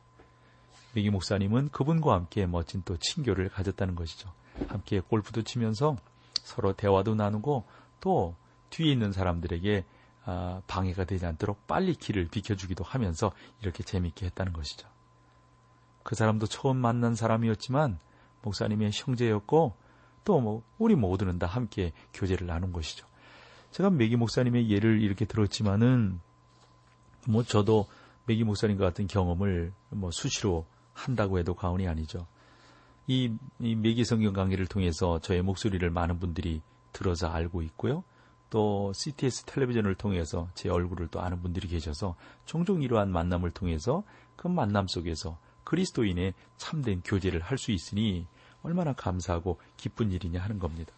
미기 0.93 1.09
목사님은 1.09 1.69
그분과 1.69 2.13
함께 2.13 2.45
멋진 2.45 2.81
또 2.85 2.97
친교를 2.97 3.49
가졌다는 3.49 3.95
것이죠. 3.95 4.31
함께 4.67 4.99
골프도 4.99 5.43
치면서 5.43 5.95
서로 6.33 6.73
대화도 6.73 7.15
나누고 7.15 7.65
또 7.99 8.35
뒤에 8.69 8.91
있는 8.91 9.11
사람들에게 9.11 9.85
아, 10.25 10.61
방해가 10.67 11.05
되지 11.05 11.25
않도록 11.25 11.67
빨리 11.67 11.95
길을 11.95 12.27
비켜주기도 12.27 12.83
하면서 12.83 13.31
이렇게 13.61 13.83
재밌게 13.83 14.27
했다는 14.27 14.53
것이죠. 14.53 14.87
그 16.03 16.15
사람도 16.15 16.47
처음 16.47 16.77
만난 16.77 17.15
사람이었지만 17.15 17.99
목사님의 18.43 18.91
형제였고 18.93 19.75
또 20.23 20.39
뭐 20.39 20.63
우리 20.77 20.95
모두는 20.95 21.39
다 21.39 21.47
함께 21.47 21.93
교제를 22.13 22.47
나눈 22.47 22.71
것이죠. 22.71 23.05
제가 23.71 23.89
메기 23.89 24.15
목사님의 24.15 24.69
예를 24.69 25.01
이렇게 25.01 25.25
들었지만은 25.25 26.19
뭐 27.27 27.43
저도 27.43 27.87
메기 28.25 28.43
목사님과 28.43 28.85
같은 28.85 29.07
경험을 29.07 29.73
뭐 29.89 30.11
수시로 30.11 30.65
한다고 30.93 31.39
해도 31.39 31.53
과언이 31.53 31.87
아니죠. 31.87 32.27
이, 33.11 33.29
이 33.59 33.75
매기 33.75 34.05
성경 34.05 34.31
강의를 34.31 34.67
통해서 34.67 35.19
저의 35.19 35.41
목소리를 35.41 35.89
많은 35.89 36.17
분들이 36.19 36.61
들어서 36.93 37.27
알고 37.27 37.61
있고요. 37.63 38.05
또 38.49 38.93
CTS 38.93 39.43
텔레비전을 39.43 39.95
통해서 39.95 40.47
제 40.55 40.69
얼굴을 40.69 41.09
또 41.09 41.19
아는 41.19 41.41
분들이 41.41 41.67
계셔서 41.67 42.15
종종 42.45 42.81
이러한 42.81 43.11
만남을 43.11 43.51
통해서 43.51 44.03
그 44.37 44.47
만남 44.47 44.87
속에서 44.87 45.37
그리스도인의 45.65 46.33
참된 46.55 47.01
교제를 47.03 47.41
할 47.41 47.57
수 47.57 47.71
있으니 47.71 48.27
얼마나 48.63 48.93
감사하고 48.93 49.59
기쁜 49.75 50.13
일이냐 50.13 50.41
하는 50.41 50.57
겁니다. 50.57 50.93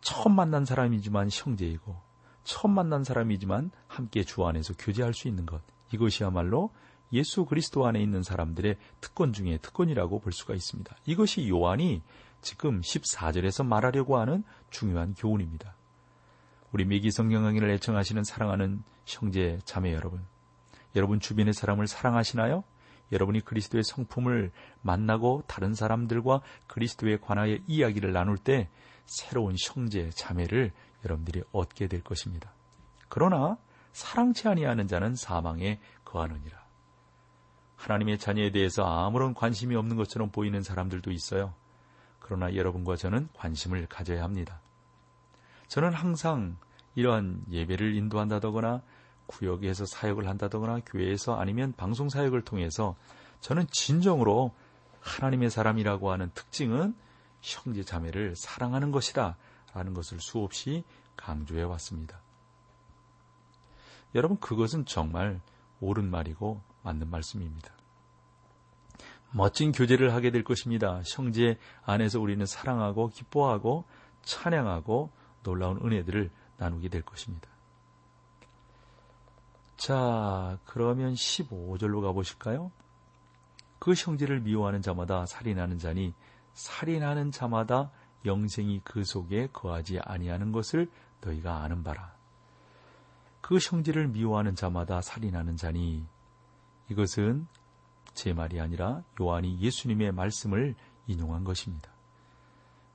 처음 0.00 0.34
만난 0.34 0.64
사람이지만 0.64 1.28
형제이고 1.30 1.94
처음 2.42 2.74
만난 2.74 3.04
사람이지만 3.04 3.70
함께 3.86 4.24
주 4.24 4.44
안에서 4.44 4.74
교제할 4.76 5.14
수 5.14 5.28
있는 5.28 5.46
것 5.46 5.62
이것이야말로 5.92 6.70
예수 7.12 7.44
그리스도 7.44 7.86
안에 7.86 8.00
있는 8.00 8.22
사람들의 8.22 8.76
특권 9.00 9.32
중에 9.32 9.58
특권이라고 9.58 10.20
볼 10.20 10.32
수가 10.32 10.54
있습니다. 10.54 10.96
이것이 11.06 11.48
요한이 11.48 12.02
지금 12.40 12.80
14절에서 12.80 13.64
말하려고 13.64 14.18
하는 14.18 14.44
중요한 14.70 15.14
교훈입니다. 15.14 15.74
우리 16.72 16.84
미기 16.84 17.10
성경 17.10 17.42
강의를 17.42 17.70
애청하시는 17.70 18.24
사랑하는 18.24 18.82
형제 19.06 19.58
자매 19.64 19.92
여러분. 19.92 20.24
여러분 20.96 21.20
주변의 21.20 21.52
사람을 21.52 21.86
사랑하시나요? 21.86 22.64
여러분이 23.12 23.42
그리스도의 23.42 23.84
성품을 23.84 24.50
만나고 24.80 25.44
다른 25.46 25.74
사람들과 25.74 26.40
그리스도에 26.66 27.18
관하여 27.18 27.58
이야기를 27.66 28.12
나눌 28.12 28.38
때 28.38 28.68
새로운 29.04 29.54
형제 29.60 30.10
자매를 30.10 30.72
여러분들이 31.04 31.42
얻게 31.52 31.88
될 31.88 32.02
것입니다. 32.02 32.52
그러나 33.08 33.58
사랑치 33.92 34.48
아니하는 34.48 34.88
자는 34.88 35.14
사망에 35.14 35.78
거하느니라. 36.04 36.61
하나님의 37.82 38.18
자녀에 38.18 38.52
대해서 38.52 38.84
아무런 38.84 39.34
관심이 39.34 39.74
없는 39.74 39.96
것처럼 39.96 40.30
보이는 40.30 40.62
사람들도 40.62 41.10
있어요. 41.10 41.52
그러나 42.20 42.54
여러분과 42.54 42.94
저는 42.94 43.28
관심을 43.34 43.86
가져야 43.86 44.22
합니다. 44.22 44.60
저는 45.66 45.92
항상 45.92 46.56
이러한 46.94 47.42
예배를 47.50 47.96
인도한다거나 47.96 48.82
구역에서 49.26 49.84
사역을 49.86 50.28
한다거나 50.28 50.78
교회에서 50.86 51.34
아니면 51.34 51.72
방송 51.76 52.08
사역을 52.08 52.42
통해서 52.42 52.94
저는 53.40 53.66
진정으로 53.68 54.54
하나님의 55.00 55.50
사람이라고 55.50 56.12
하는 56.12 56.30
특징은 56.34 56.94
형제 57.40 57.82
자매를 57.82 58.36
사랑하는 58.36 58.92
것이다 58.92 59.36
라는 59.74 59.92
것을 59.92 60.20
수없이 60.20 60.84
강조해 61.16 61.62
왔습니다. 61.64 62.20
여러분 64.14 64.38
그것은 64.38 64.84
정말 64.84 65.40
옳은 65.80 66.08
말이고 66.08 66.62
맞는 66.82 67.10
말씀입니다. 67.10 67.72
멋진 69.30 69.72
교제를 69.72 70.12
하게 70.12 70.30
될 70.30 70.44
것입니다. 70.44 71.00
형제 71.06 71.58
안에서 71.84 72.20
우리는 72.20 72.44
사랑하고 72.44 73.08
기뻐하고 73.08 73.84
찬양하고 74.22 75.10
놀라운 75.42 75.78
은혜들을 75.78 76.30
나누게 76.58 76.88
될 76.88 77.02
것입니다. 77.02 77.48
자, 79.76 80.58
그러면 80.64 81.14
15절로 81.14 82.02
가보실까요? 82.02 82.70
그 83.78 83.94
형제를 83.94 84.40
미워하는 84.40 84.80
자마다 84.80 85.26
살인하는 85.26 85.78
자니 85.78 86.14
살인하는 86.54 87.32
자마다 87.32 87.90
영생이 88.24 88.82
그 88.84 89.04
속에 89.04 89.48
거하지 89.52 89.98
아니하는 90.00 90.52
것을 90.52 90.88
너희가 91.20 91.62
아는 91.62 91.82
바라. 91.82 92.14
그 93.40 93.58
형제를 93.58 94.06
미워하는 94.06 94.54
자마다 94.54 95.00
살인하는 95.00 95.56
자니 95.56 96.06
이것은 96.88 97.46
제 98.14 98.32
말이 98.32 98.60
아니라 98.60 99.02
요한이 99.20 99.60
예수님의 99.60 100.12
말씀을 100.12 100.74
인용한 101.06 101.44
것입니다. 101.44 101.90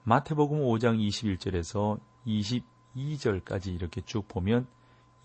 마태복음 0.04 0.60
5장 0.60 0.98
21절에서 1.00 2.00
22절까지 2.26 3.74
이렇게 3.74 4.02
쭉 4.02 4.28
보면 4.28 4.68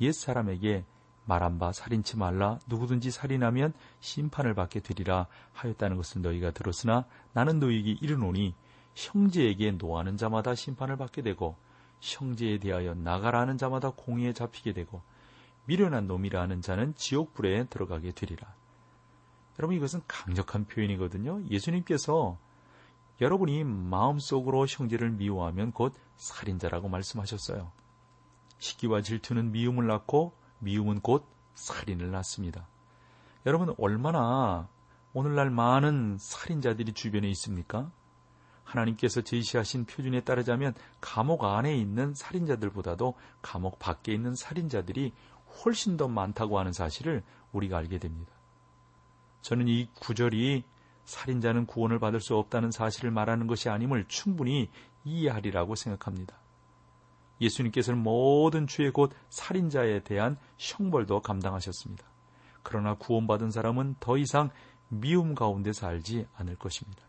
옛 0.00 0.12
사람에게 0.12 0.84
말한 1.24 1.58
바 1.58 1.72
살인치 1.72 2.16
말라 2.16 2.58
누구든지 2.66 3.10
살인하면 3.10 3.72
심판을 4.00 4.54
받게 4.54 4.80
되리라 4.80 5.28
하였다는 5.52 5.96
것을 5.96 6.22
너희가 6.22 6.50
들었으나 6.50 7.04
나는 7.32 7.60
너희에게 7.60 7.92
이르노니 8.00 8.54
형제에게 8.94 9.72
노하는 9.72 10.16
자마다 10.16 10.54
심판을 10.54 10.96
받게 10.96 11.22
되고 11.22 11.56
형제에 12.00 12.58
대하여 12.58 12.94
나가라는 12.94 13.56
자마다 13.56 13.90
공의에 13.90 14.32
잡히게 14.32 14.72
되고 14.72 15.02
미련한 15.64 16.06
놈이라 16.06 16.40
하는 16.40 16.60
자는 16.60 16.94
지옥불에 16.96 17.64
들어가게 17.64 18.12
되리라. 18.12 18.54
여러분 19.58 19.76
이것은 19.76 20.02
강력한 20.08 20.64
표현이거든요. 20.66 21.42
예수님께서 21.48 22.38
여러분이 23.20 23.64
마음속으로 23.64 24.66
형제를 24.66 25.10
미워하면 25.10 25.72
곧 25.72 25.94
살인자라고 26.16 26.88
말씀하셨어요. 26.88 27.70
시기와 28.58 29.02
질투는 29.02 29.52
미움을 29.52 29.86
낳고 29.86 30.32
미움은 30.58 31.00
곧 31.00 31.26
살인을 31.54 32.10
낳습니다. 32.10 32.66
여러분 33.46 33.74
얼마나 33.78 34.68
오늘날 35.12 35.50
많은 35.50 36.16
살인자들이 36.18 36.94
주변에 36.94 37.28
있습니까? 37.30 37.90
하나님께서 38.64 39.20
제시하신 39.20 39.84
표준에 39.86 40.20
따르자면 40.20 40.74
감옥 41.00 41.44
안에 41.44 41.76
있는 41.76 42.14
살인자들보다도 42.14 43.14
감옥 43.42 43.78
밖에 43.78 44.12
있는 44.12 44.34
살인자들이 44.34 45.12
훨씬 45.64 45.96
더 45.96 46.08
많다고 46.08 46.58
하는 46.58 46.72
사실을 46.72 47.22
우리가 47.52 47.78
알게 47.78 47.98
됩니다. 47.98 48.32
저는 49.42 49.68
이 49.68 49.88
구절이 50.00 50.64
살인자는 51.04 51.66
구원을 51.66 51.98
받을 51.98 52.20
수 52.20 52.36
없다는 52.36 52.70
사실을 52.70 53.10
말하는 53.10 53.46
것이 53.46 53.68
아님을 53.68 54.06
충분히 54.08 54.70
이해하리라고 55.04 55.74
생각합니다. 55.74 56.36
예수님께서는 57.40 58.00
모든 58.00 58.66
죄의 58.66 58.92
곧 58.92 59.12
살인자에 59.30 60.04
대한 60.04 60.38
형벌도 60.58 61.20
감당하셨습니다. 61.20 62.04
그러나 62.62 62.94
구원받은 62.94 63.50
사람은 63.50 63.96
더 63.98 64.16
이상 64.16 64.50
미움 64.88 65.34
가운데 65.34 65.72
살지 65.72 66.26
않을 66.34 66.56
것입니다. 66.56 67.02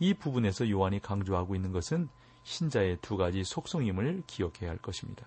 이 0.00 0.14
부분에서 0.14 0.68
요한이 0.68 1.00
강조하고 1.00 1.54
있는 1.54 1.70
것은 1.70 2.08
신자의 2.42 2.98
두 3.00 3.16
가지 3.16 3.44
속성임을 3.44 4.24
기억해야 4.26 4.70
할 4.70 4.78
것입니다. 4.78 5.26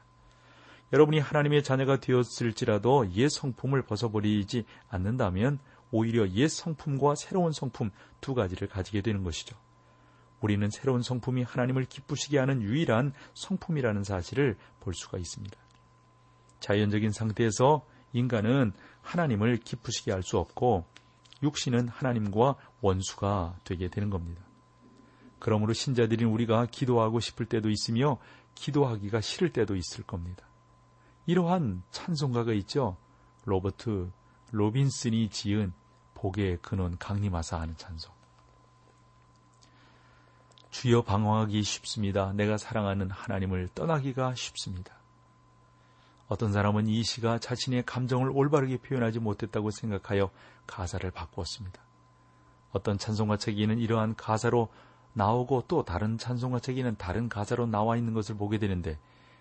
여러분이 0.91 1.19
하나님의 1.19 1.63
자녀가 1.63 1.99
되었을지라도 1.99 3.11
옛 3.13 3.29
성품을 3.29 3.83
벗어버리지 3.83 4.65
않는다면 4.89 5.59
오히려 5.91 6.27
옛 6.29 6.47
성품과 6.47 7.15
새로운 7.15 7.51
성품 7.51 7.91
두 8.19 8.33
가지를 8.33 8.67
가지게 8.67 9.01
되는 9.01 9.23
것이죠. 9.23 9.55
우리는 10.41 10.69
새로운 10.71 11.01
성품이 11.01 11.43
하나님을 11.43 11.85
기쁘시게 11.85 12.37
하는 12.37 12.61
유일한 12.61 13.13
성품이라는 13.33 14.03
사실을 14.03 14.57
볼 14.81 14.93
수가 14.93 15.17
있습니다. 15.17 15.55
자연적인 16.59 17.11
상태에서 17.11 17.85
인간은 18.11 18.73
하나님을 19.01 19.57
기쁘시게 19.57 20.11
할 20.11 20.23
수 20.23 20.37
없고 20.37 20.85
육신은 21.43 21.89
하나님과 21.89 22.55
원수가 22.81 23.59
되게 23.63 23.89
되는 23.89 24.09
겁니다. 24.09 24.41
그러므로 25.43 25.73
신자들인 25.73 26.29
우리가 26.29 26.67
기도하고 26.67 27.19
싶을 27.19 27.45
때도 27.45 27.69
있으며 27.69 28.17
기도하기가 28.55 29.19
싫을 29.19 29.51
때도 29.51 29.75
있을 29.75 30.05
겁니다. 30.05 30.45
이러한 31.25 31.83
찬송가가 31.91 32.53
있죠. 32.53 32.95
로버트 33.43 34.09
로빈슨이 34.51 35.27
지은 35.27 35.73
복의 36.13 36.59
근원 36.61 36.97
강림하사 36.97 37.59
하는 37.59 37.75
찬송. 37.75 38.13
주여 40.69 41.01
방황하기 41.01 41.61
쉽습니다. 41.61 42.31
내가 42.31 42.55
사랑하는 42.55 43.11
하나님을 43.11 43.67
떠나기가 43.75 44.35
쉽습니다. 44.35 44.95
어떤 46.29 46.53
사람은 46.53 46.87
이 46.87 47.03
시가 47.03 47.39
자신의 47.39 47.83
감정을 47.83 48.29
올바르게 48.29 48.77
표현하지 48.77 49.19
못했다고 49.19 49.71
생각하여 49.71 50.31
가사를 50.67 51.11
바꾸었습니다. 51.11 51.81
어떤 52.71 52.97
찬송가 52.97 53.35
책에는 53.35 53.79
이러한 53.79 54.15
가사로 54.15 54.69
나오고 55.13 55.65
또 55.67 55.83
다른 55.83 56.17
찬송가 56.17 56.59
책에는 56.59 56.97
다른 56.97 57.29
가사로 57.29 57.67
나와 57.67 57.97
있는 57.97 58.13
것을 58.13 58.35
보게 58.35 58.57
되는데 58.57 58.99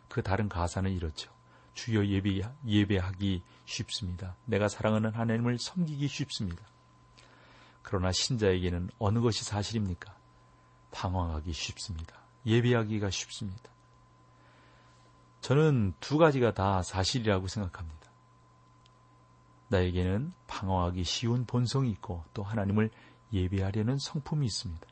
그 0.08 0.22
다른 0.22 0.48
가사는 0.48 0.90
이렇죠. 0.90 1.30
주여 1.74 2.06
예배, 2.06 2.42
예배하기 2.66 3.42
쉽습니다. 3.64 4.36
내가 4.44 4.68
사랑하는 4.68 5.10
하나님을 5.10 5.58
섬기기 5.58 6.06
쉽습니다. 6.06 6.62
그러나 7.82 8.12
신자에게는 8.12 8.90
어느 8.98 9.20
것이 9.20 9.44
사실입니까? 9.44 10.14
방황하기 10.92 11.52
쉽습니다. 11.52 12.16
예배하기가 12.44 13.10
쉽습니다. 13.10 13.70
저는 15.40 15.94
두 15.98 16.18
가지가 16.18 16.54
다 16.54 16.82
사실이라고 16.82 17.48
생각합니다. 17.48 18.02
나에게는 19.68 20.32
방황하기 20.46 21.02
쉬운 21.04 21.46
본성이 21.46 21.90
있고 21.92 22.22
또 22.34 22.42
하나님을 22.42 22.90
예배하려는 23.32 23.96
성품이 23.98 24.46
있습니다. 24.46 24.91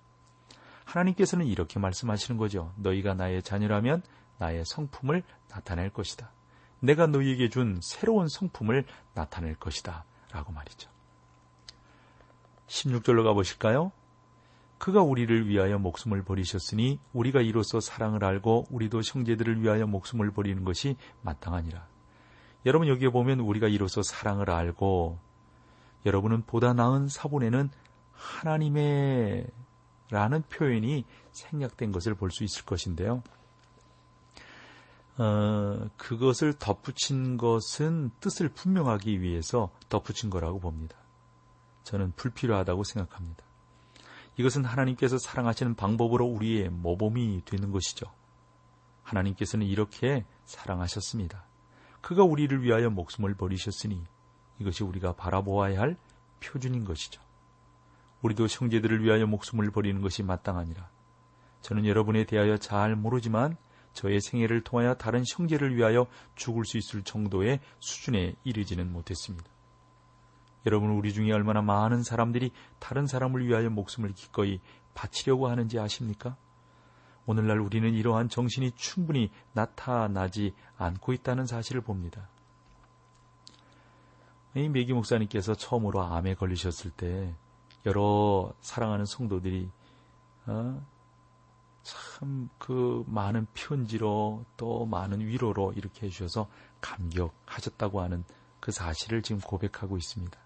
하나님께서는 0.91 1.47
이렇게 1.47 1.79
말씀하시는 1.79 2.39
거죠. 2.39 2.73
너희가 2.77 3.15
나의 3.15 3.43
자녀라면 3.43 4.03
나의 4.39 4.65
성품을 4.65 5.23
나타낼 5.49 5.91
것이다. 5.91 6.33
내가 6.81 7.07
너희에게 7.07 7.49
준 7.49 7.79
새로운 7.83 8.29
성품을 8.29 8.85
나타낼 9.15 9.55
것이다. 9.55 10.05
라고 10.33 10.53
말이죠. 10.53 10.91
16절로 12.67 13.25
가보실까요? 13.25 13.93
그가 14.79 15.03
우리를 15.03 15.47
위하여 15.49 15.79
목숨을 15.79 16.23
버리셨으니 16.23 16.99
우리가 17.13 17.43
이로써 17.43 17.81
사랑을 17.81 18.25
알고 18.25 18.69
우리도 18.71 19.03
형제들을 19.03 19.63
위하여 19.63 19.87
목숨을 19.87 20.31
버리는 20.31 20.65
것이 20.65 20.97
마땅하니라. 21.23 21.87
여러분 22.67 22.89
여기에 22.89 23.11
보면 23.11 23.41
우리가 23.41 23.69
이로써 23.69 24.03
사랑을 24.03 24.51
알고 24.51 25.19
여러분은 26.07 26.43
보다 26.47 26.73
나은 26.73 27.09
사본에는 27.09 27.71
하나님의 28.13 29.47
라는 30.11 30.43
표현이 30.43 31.05
생략된 31.33 31.93
것을 31.93 32.15
볼 32.15 32.31
수 32.31 32.45
있을 32.45 32.65
것인데요. 32.65 33.23
어, 35.19 35.89
그것을 35.97 36.55
덧붙인 36.55 37.37
것은 37.37 38.11
뜻을 38.21 38.49
분명하기 38.49 39.21
위해서 39.21 39.71
덧붙인 39.89 40.31
거라고 40.31 40.59
봅니다. 40.61 40.97
저는 41.85 42.13
불필요하다고 42.17 42.85
생각합니다. 42.85 43.45
이것은 44.37 44.65
하나님께서 44.65 45.19
사랑하시는 45.19 45.75
방법으로 45.75 46.25
우리의 46.25 46.71
모범이 46.71 47.43
되는 47.45 47.71
것이죠. 47.71 48.07
하나님께서는 49.03 49.67
이렇게 49.67 50.25
사랑하셨습니다. 50.47 51.45
그가 52.01 52.25
우리를 52.25 52.63
위하여 52.63 52.89
목숨을 52.89 53.35
버리셨으니 53.35 54.03
이것이 54.59 54.85
우리가 54.85 55.13
바라보아야 55.13 55.81
할 55.81 55.97
표준인 56.41 56.85
것이죠. 56.85 57.21
우리도 58.23 58.47
형제들을 58.47 59.03
위하여 59.03 59.27
목숨을 59.27 59.71
버리는 59.71 60.01
것이 60.01 60.23
마땅하니라. 60.23 60.89
저는 61.63 61.87
여러분에 61.87 62.25
대하여 62.25 62.57
잘 62.57 62.97
모르지만 62.97 63.57
저의 63.93 64.21
생애를 64.21 64.63
통하여 64.63 64.95
다른 64.95 65.25
형제를 65.27 65.77
위하여 65.77 66.07
죽을 66.35 66.65
수 66.65 66.79
있을 66.79 67.03
정도의 67.03 67.61
수준에 67.81 68.35
이르지는 68.45 68.93
못했습니다. 68.93 69.49
여러분 70.67 70.91
우리 70.91 71.13
중에 71.13 71.33
얼마나 71.33 71.63
많은 71.63 72.03
사람들이 72.03 72.53
다른 72.79 73.07
사람을 73.07 73.47
위하여 73.47 73.71
목숨을 73.71 74.13
기꺼이 74.13 74.61
바치려고 74.95 75.49
하는지 75.49 75.79
아십니까? 75.79 76.37
오늘날 77.27 77.61
우리는 77.61 77.93
이러한 77.95 78.29
정신이 78.29 78.73
충분히 78.73 79.31
나타나지 79.53 80.55
않고 80.77 81.13
있다는 81.13 81.47
사실을 81.47 81.81
봅니다. 81.81 82.29
이 84.55 84.69
메기 84.69 84.93
목사님께서 84.93 85.55
처음으로 85.55 86.03
암에 86.03 86.35
걸리셨을 86.35 86.91
때 86.91 87.35
여러 87.87 88.53
사랑하는 88.61 89.07
성도들이 89.07 89.71
어? 90.47 90.87
참그 91.83 93.05
많은 93.07 93.47
편지로 93.55 94.45
또 94.57 94.85
많은 94.87 95.21
위로로 95.21 95.73
이렇게 95.75 96.07
해주셔서 96.07 96.49
감격하셨다고 96.81 98.01
하는 98.01 98.25
그 98.61 98.71
사실을 98.71 99.23
지금 99.23 99.41
고백하고 99.41 99.97
있습니다. 99.97 100.39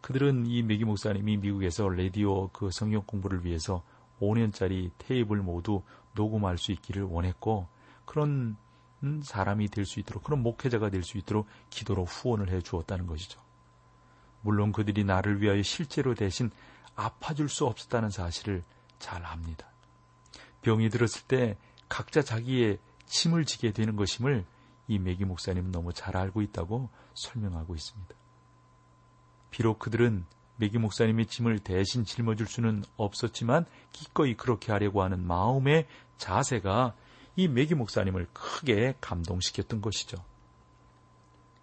그들은 0.00 0.46
이 0.46 0.62
메기 0.62 0.84
목사님이 0.84 1.38
미국에서 1.38 1.88
라디오 1.88 2.48
그 2.48 2.70
성경 2.72 3.02
공부를 3.06 3.44
위해서 3.44 3.82
5년짜리 4.20 4.90
테이블 4.98 5.38
모두 5.38 5.82
녹음할 6.14 6.58
수 6.58 6.72
있기를 6.72 7.02
원했고 7.04 7.66
그런 8.04 8.56
음, 9.02 9.20
사람이 9.22 9.68
될 9.68 9.84
수 9.84 10.00
있도록 10.00 10.24
그런 10.24 10.42
목회자가 10.42 10.88
될 10.90 11.02
수 11.02 11.18
있도록 11.18 11.46
기도로 11.68 12.04
후원을 12.04 12.50
해 12.50 12.60
주었다는 12.60 13.06
것이죠. 13.06 13.40
물론 14.44 14.72
그들이 14.72 15.04
나를 15.04 15.40
위하여 15.40 15.62
실제로 15.62 16.14
대신 16.14 16.50
아파줄 16.94 17.48
수 17.48 17.64
없었다는 17.64 18.10
사실을 18.10 18.62
잘 18.98 19.24
압니다. 19.24 19.66
병이 20.62 20.90
들었을 20.90 21.22
때 21.26 21.56
각자 21.88 22.22
자기의 22.22 22.78
침을 23.06 23.46
지게 23.46 23.72
되는 23.72 23.96
것임을 23.96 24.44
이 24.86 24.98
메기 24.98 25.24
목사님은 25.24 25.72
너무 25.72 25.92
잘 25.92 26.16
알고 26.16 26.42
있다고 26.42 26.90
설명하고 27.14 27.74
있습니다. 27.74 28.14
비록 29.50 29.78
그들은 29.78 30.26
메기 30.56 30.78
목사님의 30.78 31.26
짐을 31.26 31.60
대신 31.60 32.04
짊어질 32.04 32.46
수는 32.46 32.84
없었지만 32.96 33.64
기꺼이 33.92 34.36
그렇게 34.36 34.72
하려고 34.72 35.02
하는 35.02 35.26
마음의 35.26 35.86
자세가 36.18 36.94
이 37.36 37.48
메기 37.48 37.74
목사님을 37.74 38.28
크게 38.32 38.94
감동시켰던 39.00 39.80
것이죠. 39.80 40.18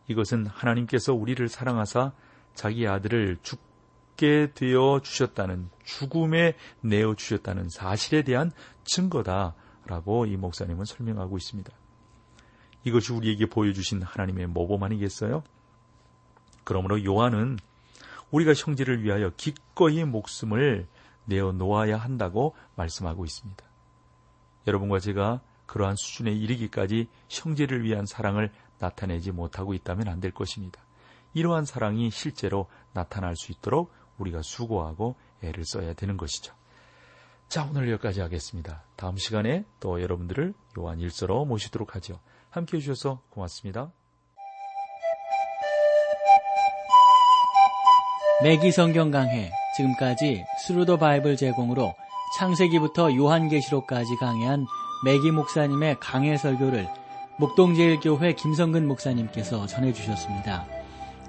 이것은 0.08 0.48
하나님께서 0.48 1.14
우리를 1.14 1.48
사랑하사 1.48 2.12
자기 2.54 2.88
아들을 2.88 3.38
죽게 3.42 4.54
되어 4.54 5.00
주셨다는 5.04 5.70
죽음에 5.84 6.56
내어 6.82 7.16
주셨다는 7.16 7.70
사실에 7.70 8.24
대한 8.24 8.52
증거다라고 8.84 10.26
이 10.26 10.38
목사님은 10.38 10.86
설명하고 10.86 11.38
있습니다. 11.38 11.72
이것이 12.84 13.14
우리에게 13.14 13.46
보여주신 13.48 14.02
하나님의 14.02 14.48
모범 14.48 14.84
아니겠어요? 14.84 15.44
그러므로 16.64 17.04
요한은 17.04 17.58
우리가 18.32 18.54
형제를 18.54 19.04
위하여 19.04 19.32
기꺼이 19.36 20.04
목숨을 20.04 20.88
내어 21.26 21.52
놓아야 21.52 21.98
한다고 21.98 22.56
말씀하고 22.76 23.26
있습니다. 23.26 23.64
여러분과 24.68 25.00
제가 25.00 25.42
그러한 25.66 25.96
수준에 25.96 26.32
이르기까지 26.32 27.08
형제를 27.30 27.84
위한 27.84 28.06
사랑을 28.06 28.52
나타내지 28.80 29.32
못하고 29.32 29.74
있다면 29.74 30.08
안 30.08 30.20
될 30.20 30.32
것입니다. 30.32 30.82
이러한 31.34 31.66
사랑이 31.66 32.10
실제로 32.12 32.68
나타날 32.94 33.36
수 33.36 33.52
있도록 33.52 33.92
우리가 34.18 34.42
수고하고 34.42 35.16
애를 35.44 35.64
써야 35.66 35.94
되는 35.94 36.18
것이죠. 36.18 36.54
자, 37.48 37.68
오늘 37.70 37.92
여기까지 37.92 38.22
하겠습니다. 38.22 38.84
다음 38.96 39.18
시간에 39.18 39.66
또 39.80 40.02
여러분들을 40.02 40.54
요한 40.80 41.00
일서로 41.00 41.46
모시도록 41.46 41.96
하죠. 41.96 42.20
함께 42.50 42.78
해주셔서 42.78 43.22
고맙습니다. 43.30 43.92
맥기 48.44 48.72
성경 48.72 49.12
강해 49.12 49.52
지금까지 49.76 50.44
Thru 50.66 50.84
the 50.84 50.98
Bible 50.98 51.38
제공으로 51.38 51.94
창세기부터 52.38 53.16
요한계시록까지 53.16 54.16
강해한 54.16 54.66
맥기 55.06 55.32
목사님의 55.32 55.98
강해 56.00 56.38
설교를 56.38 56.88
목동제일교회 57.38 58.34
김성근 58.34 58.88
목사님께서 58.88 59.68
전해주셨습니다. 59.68 60.81